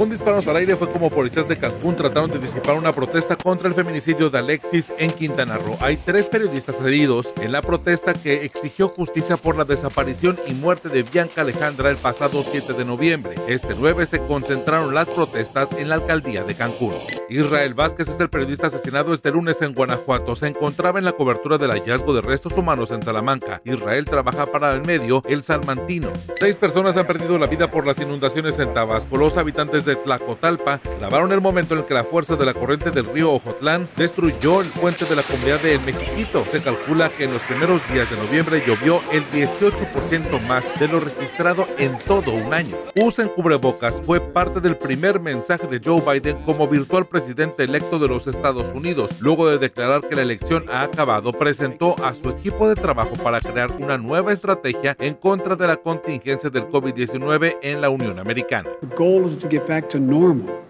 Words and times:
Con 0.00 0.08
disparos 0.08 0.46
al 0.46 0.56
aire 0.56 0.76
fue 0.76 0.88
como 0.88 1.10
policías 1.10 1.46
de 1.46 1.58
Cancún 1.58 1.94
trataron 1.94 2.30
de 2.30 2.38
disipar 2.38 2.74
una 2.74 2.90
protesta 2.90 3.36
contra 3.36 3.68
el 3.68 3.74
feminicidio 3.74 4.30
de 4.30 4.38
Alexis 4.38 4.90
en 4.96 5.10
Quintana 5.10 5.58
Roo. 5.58 5.76
Hay 5.78 5.98
tres 5.98 6.26
periodistas 6.26 6.80
heridos 6.80 7.34
en 7.38 7.52
la 7.52 7.60
protesta 7.60 8.14
que 8.14 8.46
exigió 8.46 8.88
justicia 8.88 9.36
por 9.36 9.58
la 9.58 9.66
desaparición 9.66 10.38
y 10.46 10.54
muerte 10.54 10.88
de 10.88 11.02
Bianca 11.02 11.42
Alejandra 11.42 11.90
el 11.90 11.98
pasado 11.98 12.42
7 12.42 12.72
de 12.72 12.86
noviembre. 12.86 13.34
Este 13.46 13.74
9 13.78 14.06
se 14.06 14.20
concentraron 14.20 14.94
las 14.94 15.10
protestas 15.10 15.68
en 15.76 15.90
la 15.90 15.96
alcaldía 15.96 16.44
de 16.44 16.54
Cancún. 16.54 16.94
Israel 17.28 17.74
Vázquez 17.74 18.08
es 18.08 18.18
el 18.20 18.30
periodista 18.30 18.68
asesinado 18.68 19.12
este 19.12 19.30
lunes 19.30 19.60
en 19.60 19.74
Guanajuato. 19.74 20.34
Se 20.34 20.46
encontraba 20.46 20.98
en 20.98 21.04
la 21.04 21.12
cobertura 21.12 21.58
del 21.58 21.72
hallazgo 21.72 22.14
de 22.14 22.22
restos 22.22 22.56
humanos 22.56 22.90
en 22.90 23.02
Salamanca. 23.02 23.60
Israel 23.66 24.06
trabaja 24.06 24.46
para 24.46 24.72
el 24.72 24.80
medio 24.80 25.22
El 25.28 25.42
Salmantino. 25.42 26.08
Seis 26.36 26.56
personas 26.56 26.96
han 26.96 27.04
perdido 27.04 27.36
la 27.36 27.48
vida 27.48 27.70
por 27.70 27.86
las 27.86 27.98
inundaciones 27.98 28.58
en 28.58 28.72
Tabasco. 28.72 29.18
Los 29.18 29.36
habitantes 29.36 29.84
de 29.84 29.89
Tlacotalpa 29.96 30.80
grabaron 30.98 31.32
el 31.32 31.40
momento 31.40 31.74
en 31.74 31.80
el 31.80 31.86
que 31.86 31.94
la 31.94 32.04
fuerza 32.04 32.36
de 32.36 32.44
la 32.44 32.54
corriente 32.54 32.90
del 32.90 33.06
río 33.06 33.32
Ojotlán 33.32 33.88
destruyó 33.96 34.60
el 34.60 34.68
puente 34.68 35.04
de 35.04 35.16
la 35.16 35.22
comunidad 35.22 35.60
de 35.60 35.74
El 35.74 35.80
Mexiquito. 35.80 36.44
Se 36.50 36.62
calcula 36.62 37.08
que 37.10 37.24
en 37.24 37.32
los 37.32 37.42
primeros 37.42 37.80
días 37.92 38.10
de 38.10 38.16
noviembre 38.16 38.62
llovió 38.66 39.00
el 39.12 39.24
18% 39.30 40.40
más 40.46 40.66
de 40.78 40.88
lo 40.88 41.00
registrado 41.00 41.66
en 41.78 41.98
todo 42.06 42.32
un 42.32 42.52
año. 42.52 42.76
Usen 42.96 43.28
cubrebocas 43.28 44.02
fue 44.04 44.20
parte 44.20 44.60
del 44.60 44.76
primer 44.76 45.20
mensaje 45.20 45.66
de 45.66 45.80
Joe 45.84 46.00
Biden 46.00 46.42
como 46.42 46.68
virtual 46.68 47.06
presidente 47.06 47.64
electo 47.64 47.98
de 47.98 48.08
los 48.08 48.26
Estados 48.26 48.72
Unidos. 48.72 49.10
Luego 49.20 49.48
de 49.48 49.58
declarar 49.58 50.02
que 50.08 50.16
la 50.16 50.22
elección 50.22 50.64
ha 50.72 50.82
acabado, 50.82 51.32
presentó 51.32 51.96
a 52.04 52.14
su 52.14 52.30
equipo 52.30 52.68
de 52.68 52.74
trabajo 52.74 53.14
para 53.22 53.40
crear 53.40 53.70
una 53.78 53.98
nueva 53.98 54.32
estrategia 54.32 54.96
en 54.98 55.14
contra 55.14 55.56
de 55.56 55.66
la 55.66 55.76
contingencia 55.76 56.50
del 56.50 56.68
COVID-19 56.68 57.58
en 57.62 57.80
la 57.80 57.90
Unión 57.90 58.18
Americana. 58.18 58.68
The 58.80 58.94
goal 58.96 59.26
is 59.26 59.38
to 59.38 59.48
get 59.48 59.66
back 59.66 59.79
to 59.88 59.98
normal 59.98 60.62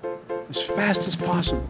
as 0.48 0.62
fast 0.62 1.08
as 1.08 1.16
possible. 1.16 1.68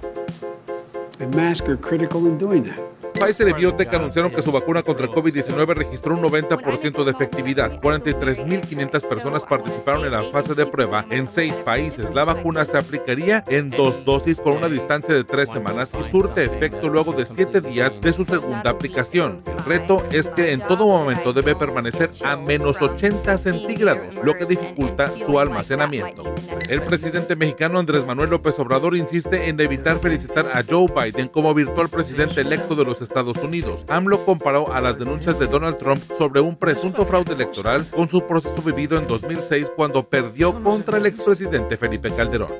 And 1.18 1.34
masks 1.34 1.68
are 1.68 1.76
critical 1.76 2.26
in 2.26 2.36
doing 2.36 2.64
that. 2.64 2.80
Pfizer 3.12 3.48
y 3.48 3.52
Biotech 3.52 3.92
anunciaron 3.94 4.30
que 4.30 4.42
su 4.42 4.52
vacuna 4.52 4.82
contra 4.82 5.06
el 5.06 5.12
COVID-19 5.12 5.74
registró 5.74 6.14
un 6.14 6.22
90% 6.22 7.04
de 7.04 7.10
efectividad. 7.10 7.80
43.500 7.80 9.08
personas 9.08 9.44
participaron 9.44 10.04
en 10.04 10.12
la 10.12 10.24
fase 10.24 10.54
de 10.54 10.66
prueba 10.66 11.04
en 11.10 11.28
seis 11.28 11.54
países. 11.56 12.14
La 12.14 12.24
vacuna 12.24 12.64
se 12.64 12.78
aplicaría 12.78 13.44
en 13.48 13.70
dos 13.70 14.04
dosis 14.04 14.40
con 14.40 14.56
una 14.56 14.68
distancia 14.68 15.14
de 15.14 15.24
tres 15.24 15.50
semanas 15.50 15.92
y 15.98 16.02
surte 16.04 16.44
efecto 16.44 16.88
luego 16.88 17.12
de 17.12 17.26
siete 17.26 17.60
días 17.60 18.00
de 18.00 18.12
su 18.12 18.24
segunda 18.24 18.70
aplicación. 18.70 19.40
El 19.46 19.64
reto 19.64 20.02
es 20.10 20.30
que 20.30 20.52
en 20.52 20.60
todo 20.60 20.86
momento 20.86 21.32
debe 21.32 21.54
permanecer 21.54 22.10
a 22.24 22.36
menos 22.36 22.80
80 22.80 23.38
centígrados, 23.38 24.14
lo 24.24 24.34
que 24.34 24.46
dificulta 24.46 25.10
su 25.26 25.38
almacenamiento. 25.38 26.22
El 26.68 26.82
presidente 26.82 27.36
mexicano 27.36 27.78
Andrés 27.78 28.06
Manuel 28.06 28.30
López 28.30 28.58
Obrador 28.58 28.96
insiste 28.96 29.48
en 29.48 29.60
evitar 29.60 29.98
felicitar 29.98 30.46
a 30.52 30.62
Joe 30.68 30.86
Biden 30.94 31.28
como 31.28 31.54
virtual 31.54 31.88
presidente 31.88 32.40
electo 32.40 32.74
de 32.74 32.84
los 32.84 32.99
Estados 33.00 33.36
Unidos. 33.38 33.84
AMLO 33.88 34.24
comparó 34.24 34.72
a 34.72 34.80
las 34.80 34.98
denuncias 34.98 35.38
de 35.38 35.46
Donald 35.46 35.78
Trump 35.78 36.02
sobre 36.16 36.40
un 36.40 36.56
presunto 36.56 37.04
fraude 37.04 37.34
electoral 37.34 37.86
con 37.88 38.08
su 38.08 38.26
proceso 38.26 38.62
vivido 38.62 38.98
en 38.98 39.06
2006 39.06 39.72
cuando 39.74 40.02
perdió 40.02 40.62
contra 40.62 40.98
el 40.98 41.06
expresidente 41.06 41.76
Felipe 41.76 42.10
Calderón. 42.10 42.52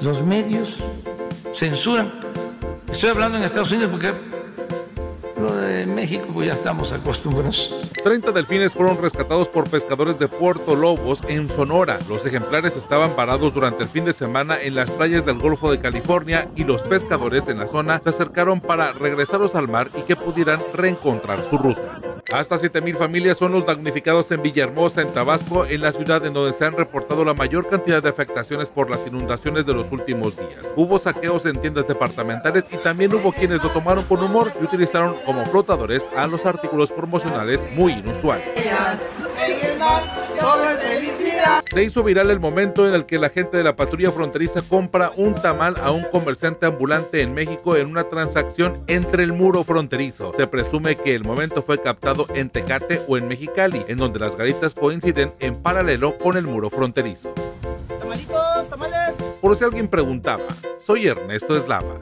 Los 0.00 0.22
medios 0.22 0.84
censuran. 1.54 2.12
Estoy 2.90 3.10
hablando 3.10 3.38
en 3.38 3.44
Estados 3.44 3.72
Unidos 3.72 3.90
porque 3.90 4.33
lo 5.40 5.54
de 5.54 5.86
México 5.86 6.26
pues 6.32 6.48
ya 6.48 6.54
estamos 6.54 6.92
acostumbrados. 6.92 7.74
30 8.02 8.32
delfines 8.32 8.74
fueron 8.74 9.00
rescatados 9.00 9.48
por 9.48 9.68
pescadores 9.68 10.18
de 10.18 10.28
Puerto 10.28 10.74
Lobos 10.74 11.20
en 11.28 11.48
Sonora. 11.48 11.98
Los 12.08 12.24
ejemplares 12.26 12.76
estaban 12.76 13.16
varados 13.16 13.54
durante 13.54 13.82
el 13.82 13.88
fin 13.88 14.04
de 14.04 14.12
semana 14.12 14.60
en 14.60 14.74
las 14.74 14.90
playas 14.90 15.24
del 15.24 15.38
Golfo 15.38 15.70
de 15.70 15.78
California 15.78 16.48
y 16.56 16.64
los 16.64 16.82
pescadores 16.82 17.48
en 17.48 17.58
la 17.58 17.66
zona 17.66 18.00
se 18.00 18.10
acercaron 18.10 18.60
para 18.60 18.92
regresarlos 18.92 19.54
al 19.54 19.68
mar 19.68 19.90
y 19.96 20.02
que 20.02 20.16
pudieran 20.16 20.62
reencontrar 20.72 21.42
su 21.42 21.58
ruta. 21.58 22.00
Hasta 22.32 22.56
7.000 22.56 22.96
familias 22.96 23.36
son 23.36 23.52
los 23.52 23.66
damnificados 23.66 24.30
en 24.30 24.42
Villahermosa, 24.42 25.02
en 25.02 25.12
Tabasco, 25.12 25.66
en 25.66 25.82
la 25.82 25.92
ciudad 25.92 26.24
en 26.24 26.32
donde 26.32 26.52
se 26.54 26.64
han 26.64 26.72
reportado 26.72 27.24
la 27.24 27.34
mayor 27.34 27.68
cantidad 27.68 28.02
de 28.02 28.08
afectaciones 28.08 28.70
por 28.70 28.90
las 28.90 29.06
inundaciones 29.06 29.66
de 29.66 29.74
los 29.74 29.92
últimos 29.92 30.36
días. 30.36 30.72
Hubo 30.74 30.98
saqueos 30.98 31.44
en 31.44 31.60
tiendas 31.60 31.86
departamentales 31.86 32.66
y 32.72 32.78
también 32.78 33.14
hubo 33.14 33.32
quienes 33.32 33.62
lo 33.62 33.70
tomaron 33.70 34.04
con 34.04 34.22
humor 34.22 34.52
y 34.60 34.64
utilizaron 34.64 35.16
como 35.26 35.44
flotadores 35.44 36.08
a 36.16 36.26
los 36.26 36.46
artículos 36.46 36.90
promocionales 36.90 37.68
muy 37.74 37.92
inusuales. 37.92 38.48
Se 41.74 41.82
hizo 41.82 42.04
viral 42.04 42.30
el 42.30 42.38
momento 42.38 42.86
en 42.86 42.94
el 42.94 43.04
que 43.04 43.18
la 43.18 43.30
gente 43.30 43.56
de 43.56 43.64
la 43.64 43.74
patrulla 43.74 44.12
fronteriza 44.12 44.62
compra 44.62 45.10
un 45.16 45.34
tamal 45.34 45.74
a 45.82 45.90
un 45.90 46.04
comerciante 46.04 46.66
ambulante 46.66 47.20
en 47.20 47.34
México 47.34 47.76
en 47.76 47.88
una 47.88 48.04
transacción 48.04 48.74
entre 48.86 49.24
el 49.24 49.32
muro 49.32 49.64
fronterizo. 49.64 50.32
Se 50.36 50.46
presume 50.46 50.94
que 50.94 51.16
el 51.16 51.24
momento 51.24 51.62
fue 51.62 51.80
captado 51.80 52.26
en 52.32 52.48
Tecate 52.48 53.02
o 53.08 53.18
en 53.18 53.26
Mexicali, 53.26 53.84
en 53.88 53.96
donde 53.96 54.20
las 54.20 54.36
garitas 54.36 54.74
coinciden 54.74 55.32
en 55.40 55.56
paralelo 55.56 56.16
con 56.16 56.36
el 56.36 56.44
muro 56.44 56.70
fronterizo. 56.70 57.34
Tamalitos, 57.98 58.68
tamales. 58.68 59.16
Por 59.40 59.56
si 59.56 59.64
alguien 59.64 59.88
preguntaba, 59.88 60.44
soy 60.78 61.08
Ernesto 61.08 61.56
Eslava. 61.56 61.96